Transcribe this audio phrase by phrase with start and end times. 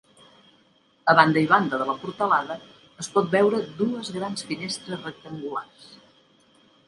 [1.11, 2.55] A banda i banda de la portalada
[3.05, 5.85] es pot veure dues grans finestres rectangulars.